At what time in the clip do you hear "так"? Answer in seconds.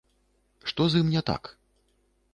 1.31-1.43